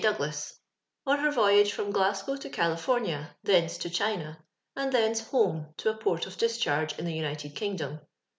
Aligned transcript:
I>oiigla«» 0.03 0.53
on 1.05 1.19
her 1.19 1.29
voyage 1.29 1.73
from 1.73 1.93
Olatgow 1.93 2.39
to 2.39 2.49
Caiifomia, 2.49 3.35
theuce 3.45 3.77
to 3.81 3.89
China, 3.91 4.43
and 4.75 4.91
thence 4.91 5.19
home 5.29 5.75
to 5.77 5.91
a 5.91 5.95
port 5.95 6.25
of 6.25 6.39
dis 6.39 6.57
charge 6.57 6.97
in 6.97 7.05
the 7.05 7.13
United 7.13 7.53
Kingdom. 7.55 7.99